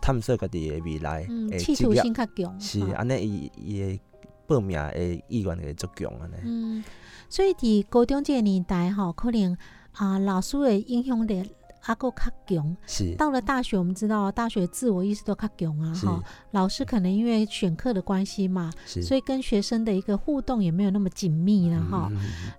[0.00, 4.00] 探索家己的未来嗯，的职业，企图心较强，是安尼伊伊的
[4.46, 6.34] 报名的意愿会足强安尼。
[6.44, 6.84] 嗯，
[7.28, 9.56] 所以伫高中这个年代吼，可能
[9.92, 11.42] 啊、老师的影响力
[11.86, 12.76] 还够卡囧。
[12.84, 16.22] 是到了大学，我们知道大学自我意识都较强啊，哈。
[16.50, 22.10] 老师可能因为选课的关系嘛，所以跟学生的一个互动也没有那么紧密了哈。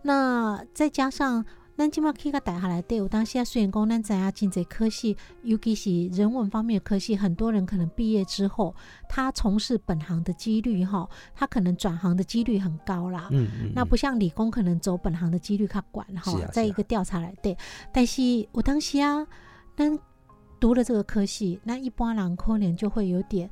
[0.01, 1.45] 那再加上
[1.77, 8.75] 咱即马去个大学来对，有当时啊虽然讲咱知影真侪科系，尤其是人文方面的科系，很多人可能毕业之后，
[9.07, 13.27] 他从事本行的几率哈，他可能转行的几率很高啦。
[13.31, 17.55] 嗯嗯，那不像理工可能走本行的几率较管哈，在一个调查来对，
[17.93, 19.27] 但是有当时啊，
[19.75, 19.97] 咱
[20.59, 23.47] 读了这个科系，那一般人可能就会有点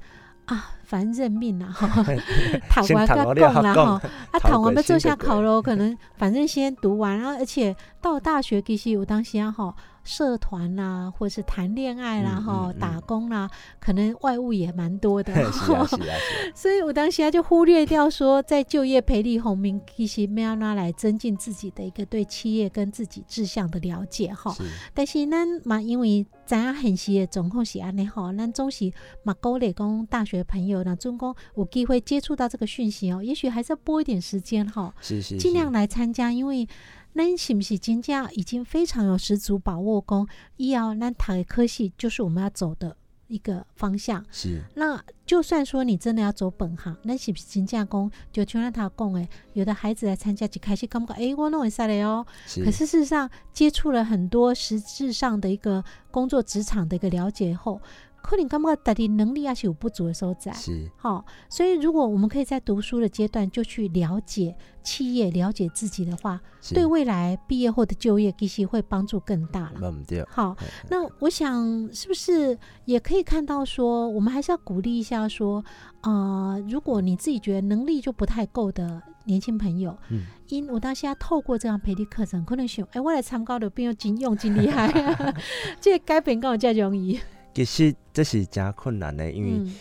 [0.45, 1.88] 啊，反正认命啦哈，
[2.69, 9.73] 躺完先读个完了讲啦哈， 啊，躺完要做过身过下考咯，可能反正先读完，然后而且到大学其实有当时啊哈，
[10.05, 12.79] 社团啦，或是谈恋爱啦嗯哈，嗯。
[12.79, 16.15] 打工啦，可能外物也蛮多的，是啊是啊是啊，
[16.55, 24.53] 所以我当时就忽略掉说，在就业培力红明其实没有拿来增进自己的一个对企业跟自己志向的了解哈。
[24.53, 24.63] 是。
[24.93, 28.91] 但是呢嘛，因为知影现实的状况是安尼吼，咱总是
[29.23, 36.67] 嘛鼓励讲大学朋友呢，总讲有机会接触到这个讯息哦，也许还是要拨一点时间哈，是是，尽量来参加，因为。
[37.15, 42.95] 咱是不是真正已经非常有十足把握讲，以后咱读的科系就是我们要走的
[43.28, 44.23] 一个方向。
[44.30, 52.25] 是那就算说你真的要走本行，那是不是真正讲就像咱他讲诶，有的孩子来参加，一开始感觉诶，我弄会使嘞哦。
[52.45, 57.82] 是，可是事实上，接触了很多实质上的一个工作职场的一个了解后，
[58.25, 60.51] 可能感觉自己能力也是有不足的所在。
[60.53, 69.93] 是好、所以如果我们可以在读书的阶段就去了解企业、了解自己的话，是对未来毕业后的就业其实会帮助更大了。
[70.07, 75.63] 对，好，嘿那我想是不是也可以看到说，我们还是要鼓励一下说，
[76.01, 85.33] 呃，如果你自己觉得能力就不太够的年轻朋友，嗯，因我当现在透过这样培力课程，可能想，哎，我来参加的朋友真用真厉害、啊，
[85.81, 87.19] 这个改变跟我较容易。
[87.55, 89.73] 其实这是真困难的，因为嗯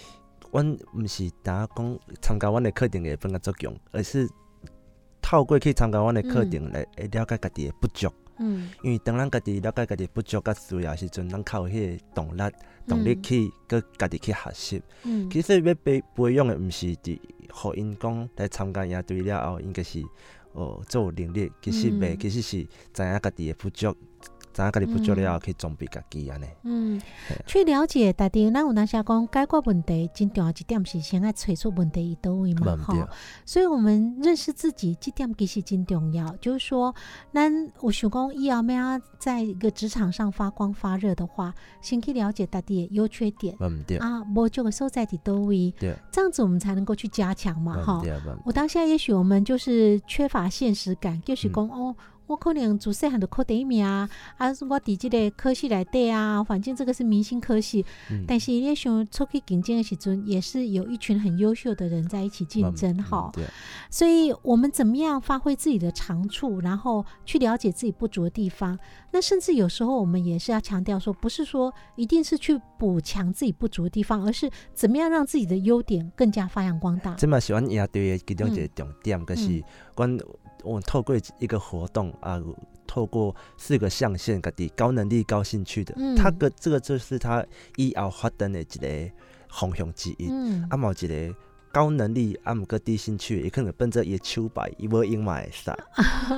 [0.53, 4.31] 阮毋是打讲参加阮的课程会变个作用，而是
[5.21, 8.09] 透过去参加阮的课程来会了解家己的不足。
[8.37, 12.43] 嗯因为当咱家己了解家己不足甲需要的时阵，咱靠迄个动力、
[12.87, 14.83] 动力嗯去搁家己去学习。
[15.03, 17.19] 嗯其实要培培养的，毋是伫
[17.53, 20.01] 互因讲来参加野队了后，应该是
[20.53, 21.51] 哦做有能力。
[21.61, 23.97] 其实袂，嗯其实是知影家己的不足，
[24.55, 26.47] 知影家己不足了，可以装备家己安尼。
[26.63, 27.03] 嗯，
[27.45, 33.07] 去了解大家，咱有当下讲解决问题，真重要一点是先爱找出问题伫倒位嘛，吼嗯对。
[33.45, 36.25] 所以我们认识自己，这点其实真重要。
[36.37, 36.95] 就是说，
[37.33, 43.57] 咱有想讲以后要在一个职场上发光发热的话，先去了解大家的优缺点。
[43.99, 48.03] 啊，无足个所在伫倒位，对，这样子我们才能够去加强嘛，哈无毋。
[48.03, 51.53] 对，无毋我当下也许我们就是缺乏现实感，就是嗯。
[51.55, 54.09] 讲、哦，我可能自细汉就考第一名啊，
[54.39, 63.31] 啊，我伫即个科系内底啊，反正这个是明星科系，嗯但是你想出去竞争的时阵，也是有一群很优秀的人在一起竞争嗯哈。
[63.33, 63.45] 对，
[63.91, 68.79] 所以我们怎么样发挥自己的长处，然后去了解自己不足的地方？
[69.13, 77.15] 那甚至有时候我们也是要强调说，不是说一定是去补强自己不足的地方，而是怎么样让自己的优点更加发扬光大。
[77.15, 79.65] 这么喜欢亚队的其中一个重点，嗯就是
[79.97, 80.19] 阮
[80.65, 82.43] 我透过一个活动啊，
[82.87, 87.45] 透过四个象限，家己高能力、高兴趣的，嗯他个这个就是他
[87.77, 89.13] 以后发展的一个
[89.49, 90.29] 方向之一。
[90.31, 91.35] 嗯啊，嘛有一个
[91.73, 95.71] 高能力，啊，毋过低兴趣，伊可能奔着伊的手牌，伊无用嘛会使。
[95.71, 95.77] 啊，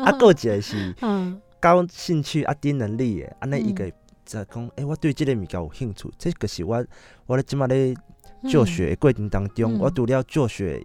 [0.05, 3.93] 还有一个是嗯高兴趣啊低能力的，安尼伊嗯个
[4.25, 6.85] 在讲，诶、我对即个物件有兴趣，这个是我
[7.27, 7.95] 我咧即马咧
[8.49, 10.83] 教学的过程当中，嗯我除了教学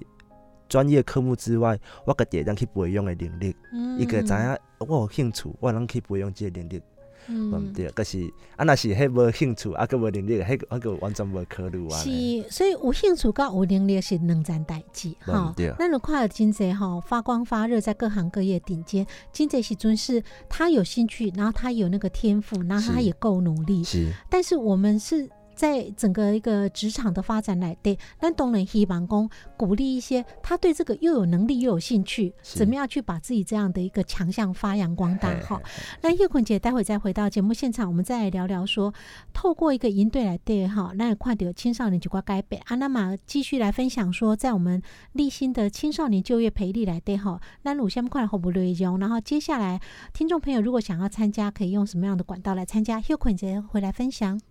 [0.71, 6.81] 专业科目之外，我家己会当去培养的能力，嗯伊个知影我有兴趣，我能去培养即个能力，
[7.27, 7.89] 嗯对毋对？
[7.89, 8.23] 可是
[8.55, 11.97] 啊，若是迄无兴趣，啊，佮无能力，迄个迄个完全无考虑啊。
[11.97, 12.10] 是，
[12.49, 15.75] 所以有兴趣跟有能力是两件代志哈对对。
[15.77, 23.84] 那你看到真济哈发光发热，在各行各业顶尖，真济时阵是他有兴趣，然后他有那个天赋，然后他也够努力。
[23.84, 25.29] 是但是我们是
[25.62, 35.62] 在整个一个职场的发展来对，那当然希望讲鼓励一些他对这个又有能力又有兴趣，怎么样去把自己这样的一个强项发扬光大嘿哈。
[36.02, 38.91] 那叶坤姐待会再回到节目现场，我们再来聊聊说，
[39.32, 49.80] 透过一个营队来对哈，那也看到青少年就该改变啊，那么继续来分享说，在我们立新的青少年就业培力来对哈，那鲁先快来后不内容，然后接下来
[50.12, 53.00] 听众朋友如果想要参加，可以用什么样的管道来参加？
[53.08, 54.41] 叶坤姐回来分享。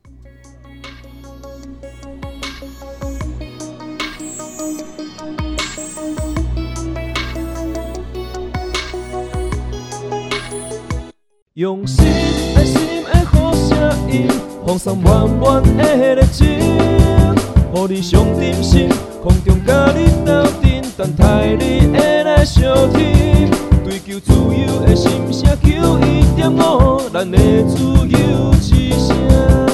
[11.54, 12.06] 用心
[12.54, 13.76] 爱心的好声
[14.08, 14.28] 音，
[14.64, 16.46] 放送满满的热情，
[17.72, 18.88] 互你上点心，
[19.20, 23.50] 空中甲你斗阵，等待你的来相听。
[23.84, 29.69] 追求自由的心声，求一点五，咱的自由之声。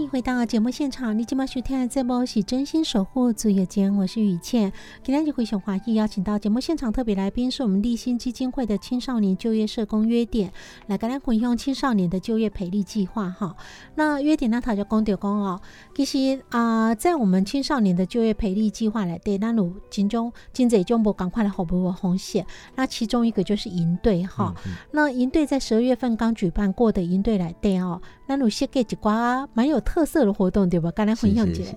[0.00, 4.72] 欢迎回到节目现场，你今晚收听的这波是真心守护主夜间，我是雨倩。
[5.02, 10.50] 今天就回熊华裔邀请到节目现场特别来宾是我们立新基金会的青少年就业社工约点，
[10.86, 13.54] 来跟咱分享青少年的就业培力计划哈。
[13.94, 15.60] 那约点呢他就讲到讲哦，
[15.94, 24.54] 其实啊、在我们青少年的就业培力计划来对，那有其中真济种无赶快来服务的红线，那其中一个就是营队哈。
[24.64, 30.88] 嗯那营队在十二月份刚举办过的营队来对哦，那有设计一寡蛮有特色的活动对吧？
[30.94, 31.76] 刚才分享一下是是是。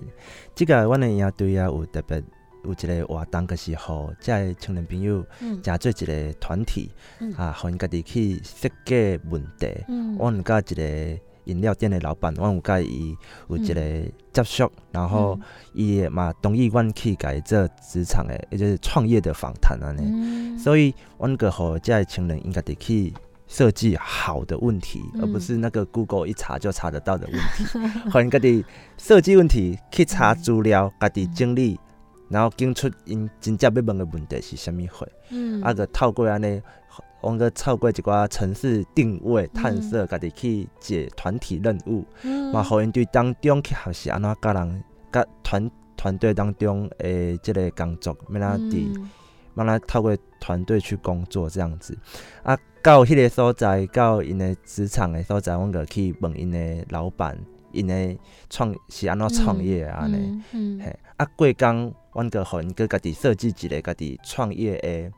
[0.54, 2.22] 即个阮的营队啊，有特别
[2.62, 9.66] 有一个活动，就是互即个青年朋友嗯加做一个团体嗯啊，互因家己去设计问题。
[9.88, 13.16] 嗯阮有甲一个饮料店的老板，我有甲伊
[13.48, 13.74] 有一个
[14.32, 15.38] 接触，然后
[15.72, 20.02] 伊也嘛同意阮去甲伊做职场的，也就是创业的访谈安尼。
[20.04, 23.12] 嗯所以，阮个互即个青年应该得去
[23.46, 28.10] 设计好的问题，嗯而不是那个 Google 一查就查得到的问题。
[28.10, 28.64] 互因家己
[28.96, 31.78] 设计问题，去查资料，家己整理，
[32.28, 35.06] 然后拣出因真正要问的问题是啥物货。
[35.30, 36.60] 嗯啊，个透过安尼，
[37.22, 48.86] 往个透过一寡城市定位探索，家己去解团体任务，嗯嘛，互因对当中去学习安怎甲人、甲团团队当中诶，即个工作，要哪伫。
[48.96, 49.10] 嗯
[49.56, 51.96] 慢慢透过团队去工作这样子，
[52.42, 57.34] 啊，到迄个所在，到因的职场的所在，阮个去问因的老板，
[57.72, 58.14] 因的
[58.50, 60.78] 创是安怎创业的安尼，嗯
[61.16, 65.10] 啊，过工，阮个互因个家己设计一个家己创业的，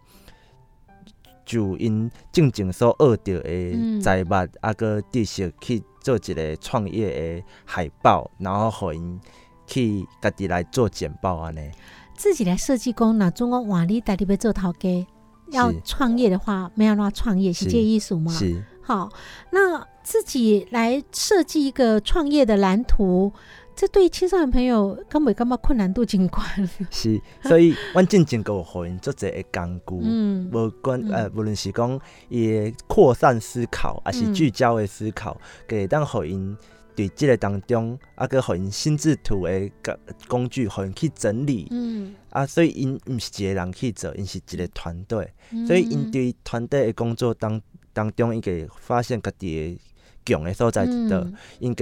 [1.44, 9.20] 就因正经所学到嗯的财物，啊个知识去做一个创业的海报，然后互因
[9.66, 11.68] 去家己来做简报安尼。
[12.14, 15.04] 自己来设计工，那中国瓦力带你要做头家，
[15.50, 18.32] 要创业的话，没有让创业是是这艺术吗？
[18.32, 18.62] 是。
[18.82, 19.10] 好，
[19.50, 23.32] 那自己来设计一个创业的蓝图，
[23.74, 26.40] 这对青少年朋友根本感觉困难度真高。
[26.88, 35.36] 是， 所以阮进前个有互因做一个工具，嗯无管嗯呃，无论是讲伊的扩散思考，还是嗯聚焦的思考，
[35.66, 36.56] 给当互因
[36.96, 41.68] 伫即个当中，啊，个互因心智图的工工具，互因去整理。
[41.70, 45.30] 嗯，啊，所以因毋是一个人去做，因是一个团队，
[45.66, 47.60] 所以因对团队的工作当
[47.92, 49.78] 当中，伊会发现家己诶
[50.24, 51.34] 强的所在伫倒，嗯。
[51.60, 51.74] 应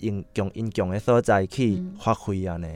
[0.00, 2.66] 该用强因强的所在去嗯发挥安尼。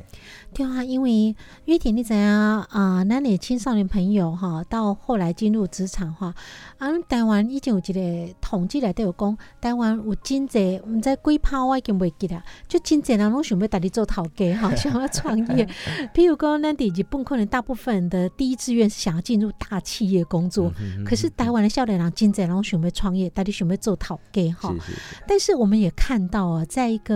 [0.55, 6.35] 对啊，因为约典你知影啊，咱的青少年朋友哈，到后来进入职场哈，
[6.77, 15.67] 啊，台湾已经有一个统计内底有讲，台湾有真济，毋知几趴我已经袂记啦，就真济人拢想要带你做头家哈， 想要创业。
[16.15, 24.71] 譬如讲，咱伫日本可能大部分人的第一志愿是想要进入大企业工作，嗯可是台湾的少年人真济人拢想要创业，带你想要做头家哈。
[24.75, 27.12] 是是是，但是我们也看到啊，在一个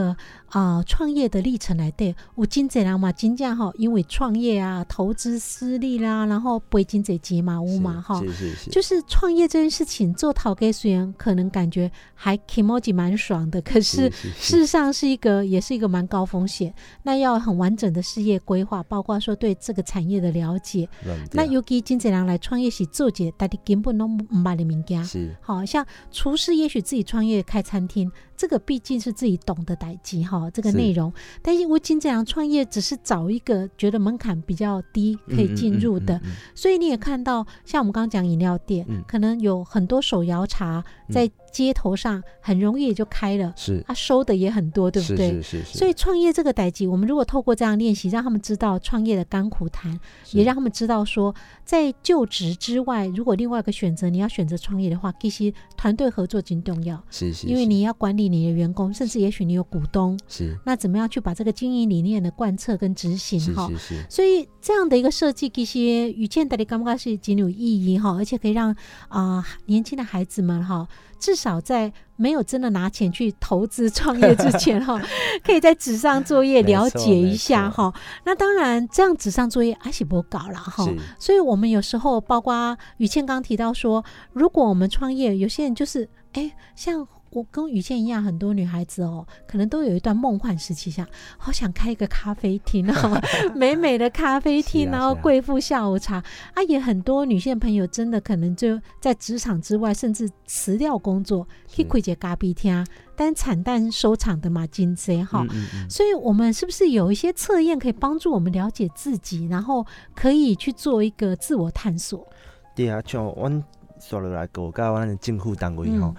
[0.49, 8.23] 啊创业的历程来对，有真侪人嘛，真正吼，因为创业啊、投资失利啦，然后背真侪钱嘛，有嘛哈。
[8.71, 16.73] 就是创业这件事情，做陶给虽然可能感觉还 k i m o j i 蛮爽的，可是是事实上是一个，也是一个蛮高风险。
[17.03, 20.89] 那要很完整的事业规划，包括说对这个产业的了解。
[21.33, 25.05] 那尤其真侪人来创业是做者，大家根本都唔捌的物件。
[25.05, 31.13] 是好像厨师，也许自己创业开餐厅，这个毕竟是自己懂的代际哈，这个内容。
[31.43, 39.03] 但是我经这样创业，只是找一个觉得门槛比较低可以进入的，嗯嗯嗯嗯所以你也看到，像我们刚刚讲饮料店，嗯。
[39.07, 43.83] 可能有很多手摇茶在街头上很容易也就开了，是。
[43.87, 45.31] 他、收的也很多，对不对？
[45.41, 49.99] 是是是，所以创业这个代际，我们如果透过这样练习，让他们知道创业的甘苦谈，
[50.33, 51.35] 也让他们知道说，
[51.65, 60.55] 在就职之外，如果另外一个选择你要选择创业的话，其实团队合作很重要，是是，因为你要管理你的员工，甚至也许你有股东，是。
[60.67, 63.67] 那怎么样去把这个经营理念的贯彻跟执行是哈？
[63.71, 64.07] 是是。
[64.11, 68.77] 所以这样的一个设计，其实与见大家感觉是仅有意义哈，而且可以让
[69.09, 70.87] 啊、年轻的孩子们哈，
[71.27, 74.97] 至少在没有真的拿钱去投资创业之前哈，
[75.43, 77.93] 可以在纸上作业了解一下哈。
[78.25, 80.87] 那当然，这样纸上作业阿喜不搞了哈。
[81.19, 91.07] 所以，我们有时候包括于倩刚提到说，如果我们创业，有些人就是哎，像我跟雨倩一样，很多女孩子哦，可能都有一段梦幻时期，想
[91.37, 93.21] 好想开一个咖啡厅 哦，
[93.55, 96.23] 美美的咖啡厅，然后贵妇下午茶。
[96.55, 105.43] 啊，也很多女性朋友真的可能就在职场之外，甚至辞掉工作去开一个咖啡厅，但惨淡收场的嘛，金贼哈。
[105.43, 105.91] 嗯嗯嗯。
[105.91, 112.27] 所以，我们是不是有一些测验可以帮助我们了解自己，然后可以去做一个自我探索？
[112.75, 113.65] 对啊，像阮
[114.09, 116.15] 刷落来个，甲阮的政府单位吼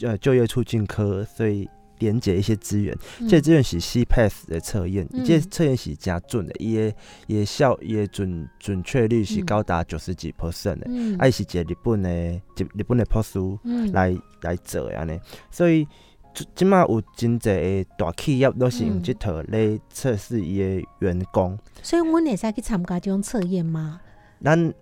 [0.00, 1.68] 嗯，呃，就业促进科，所以
[1.98, 3.28] 连接一些资源，嗯。
[3.28, 5.24] 这资源是 CPAS 的测验，嗯。
[5.24, 6.94] 这测验是真准的，伊的
[7.26, 9.46] 伊的效伊的准准确率是嗯。
[9.46, 11.16] 高达九十几 percent 的，嗯。
[11.18, 13.90] 啊，伊是一个日本的日日本的博士嗯。
[13.92, 15.18] 来来做的安尼，
[15.50, 15.86] 所以。
[16.34, 19.02] 即即马有真侪的大企业都是用嗯。
[19.04, 24.00] 即套来测试伊的员工，所以，我们也在去参加这种测验吗？
[24.42, 24.74] 咱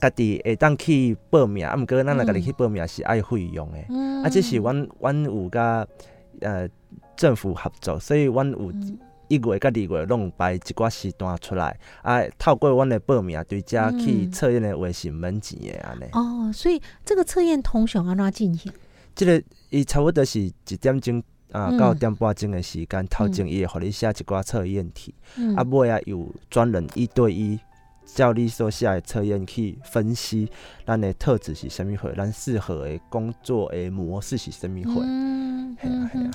[0.00, 3.78] 家己会当去报名，啊，毋过咱若家己嗯去报名是爱费用的。
[3.88, 5.86] 嗯啊，即是阮阮有甲
[6.40, 6.68] 呃
[7.16, 8.98] 政府合作，所以阮有嗯
[9.28, 16.04] 一月甲二月拢有排一寡时段出来，啊，透过阮的报名，对遮去嗯测验的话是毋免钱的安尼。
[16.12, 18.72] 哦，所以这个测验通常安怎进行？
[19.14, 21.22] 即、个伊差不多是一点钟
[21.52, 27.58] 啊嗯到点半钟的时间，头前伊会互你写一寡测验题，嗯啊尾啊有专人一对一。
[28.14, 30.48] 照你所写的测验去分析
[30.86, 35.00] 咱的特质是啥物货，咱适合的工作的模式是啥物货。
[35.02, 36.30] 嗯系啊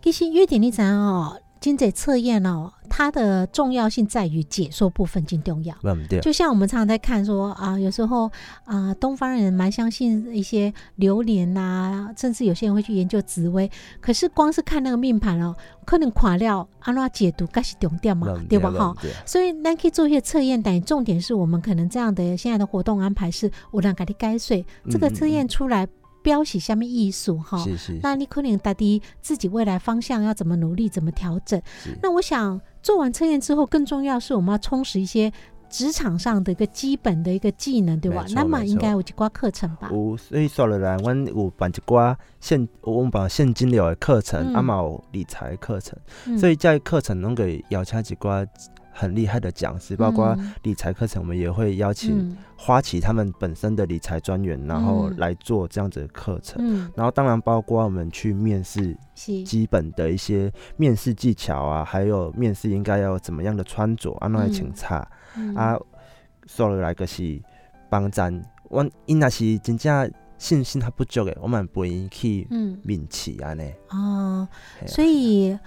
[0.00, 5.72] 其实约点你知影哦，经济测验哦，它的重要性在于解说部分更重要。
[6.20, 8.28] 就像我们常常在看说啊，有时候
[8.64, 13.70] 啊，东方人蛮相信一些流年呐、甚至有些人会去研究紫薇。
[14.00, 15.54] 可是光是看那个命盘哦，
[15.84, 18.68] 可能垮掉，安拉解读，该是重点嘛，对吧？
[18.72, 18.96] 哈。
[19.24, 25.86] 所以咱可以做一些测验，但重点是我们可能这样的现在的活动安排是，我让给你该睡这个测验出来
[26.22, 27.58] 标示下面艺术哈。
[27.58, 31.60] 是是，那你可能打的自己未来方向要怎么努力，怎么调整？
[32.02, 35.32] 那我想做完测验之后，更重要是我们要充实一些
[35.68, 38.24] 职场上的一个基本的一个技能，对吧？
[38.34, 39.88] 那么应该有一挂课程吧？
[39.90, 44.54] 有，所以说了来，阮有办一寡现，我们办现金流的课程，嗯。
[44.54, 46.38] 啊嘛有理财的课程，嗯。
[46.38, 48.46] 所以这些课程拢可以邀请一寡
[48.92, 50.52] 很厉害的讲师，包括嗯。
[50.62, 52.36] 理财课程，我们也会邀请嗯。
[52.56, 55.16] 花旗他们本身的理财专员，然后嗯。
[55.16, 56.56] 来做这样子的课程。
[56.60, 65.54] 嗯，然后当然包括我们去面试，基本的一些面试技巧啊，还有面试应该要怎么样的穿着，啊，那来请差、嗯。
[65.54, 65.78] 啊，
[66.46, 67.40] 说落来个是
[67.88, 68.32] 帮咱，
[68.68, 72.78] 我因那是真正信心较不足的，我们陪伊去嗯。
[72.82, 73.72] 面试安尼。
[73.90, 74.46] 哦，
[74.86, 75.58] 所以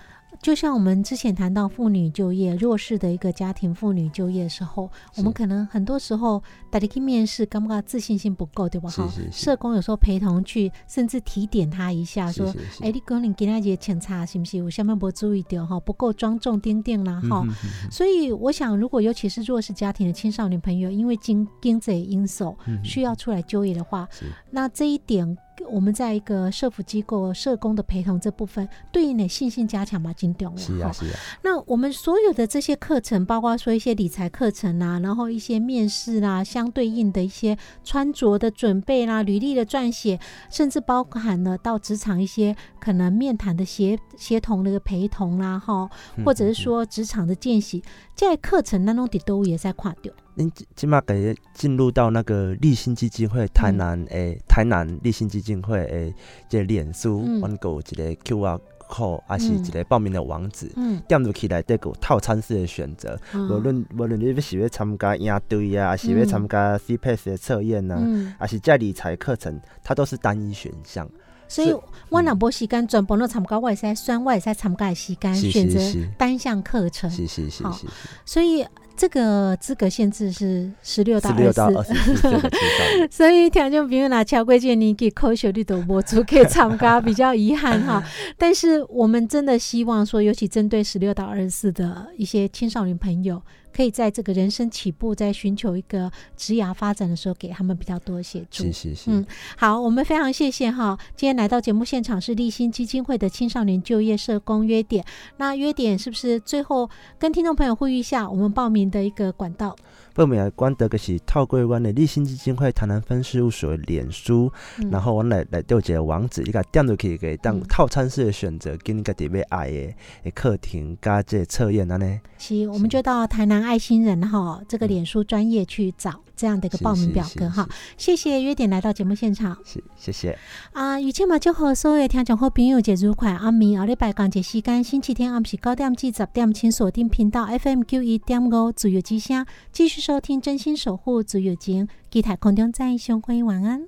[0.42, 8.90] 就像我们之前谈到妇女就业、弱势的一个家庭妇女就业的时候，我们可能很多时候大家去面试，感觉自信心不够，对吧？
[8.90, 12.54] 哈，社工有时候陪同去，甚至提点他一下，说。
[12.82, 17.92] 哎，你可能今仔日请查是不是我下面不注意点哈，不够庄重丁丁啦哈，嗯哼哼哼。
[17.92, 24.26] 所以我想，如果尤其是弱势家庭的青少年朋友，因为经经济因素需要出来就业的话，是。
[24.52, 25.38] 那这一点
[25.70, 30.66] 我们在一个社福机构社工的陪同这部分，对你的信心加强嘛，金重了哈。
[30.66, 47.84] 是啊是啊，那我们所有的这些课程，包括说一些理财课程啊，然后一些面试啦、相对应的一些穿着的准备啦、履历的撰写，甚至包含了到职场一些可能面谈的协协同的一个陪同啦，哈，嗯或者是说职场的见习，
[48.14, 50.14] 在课程当中的都也在跨掉。
[50.38, 53.78] 恁即即马给进入到那个立新基金会台嗯。
[53.78, 56.14] 南诶、台南立新基金会诶，
[56.50, 57.40] 这个脸书，嗯。
[57.40, 58.60] 阮有一个 QR
[58.90, 60.72] code，还是一个报名的网址。
[60.76, 63.50] 嗯，点入去内底有套餐式的选择，嗯。
[63.50, 71.10] 无论无论你要是要参加营队啊，还是要参加 CPAS 的测验啊，嗯，还是在理财课程，它都是单一选项。
[71.48, 71.72] 所以
[72.10, 75.80] 我若无时间全部都参加，我会使选，我会使参加的时间是选择
[76.18, 77.10] 单项课程。
[77.10, 77.72] 是是是好。
[77.72, 77.86] 是。
[78.26, 78.66] 所以
[78.96, 81.94] 这个资格限制是十六到二十。
[82.16, 82.40] 四。
[83.12, 88.04] 所以听众朋友啦，超过这个年纪，科学的都无足可以参加，比较遗憾哈。
[88.38, 93.42] 但是我们真的希望说，尤其针对十六到二十四的一些青少年朋友，
[93.76, 98.64] 可以在这个人生起步，在寻求一个职涯发展的时候，给他们比较多的协助。
[98.64, 99.26] 是是是，嗯
[99.58, 105.04] 好，我们非常谢谢哈，今天来到节目现场是立新基金会的青少年就业社工约点。
[105.38, 109.76] 那约点是不是最后跟听众朋友呼吁一下，我们报名的一个管道？
[110.14, 122.18] 报名的管道个是透过阮的立新基金会台南分事务所的脸书，嗯然后阮来来调一个网址，你甲点入去，给当嗯套餐式的选择，跟你家己要爱的的课程加这测验安尼。
[122.48, 127.68] 是，我们就到台南爱心人哈这个脸书专业去找这样的一个报名表格哈。
[127.98, 130.38] 谢谢约点来到节目现场是，谢谢。
[130.74, 131.00] 啊！
[131.00, 133.32] 以前嘛，祝贺所有听众好朋友节愉快。
[133.32, 143.88] 阿明后礼拜讲节时间，星期天暗时九点至十点，请锁定频道 FM 九一点五自由之声，继续收听真心守护自由情，期待空中再相会，晚安。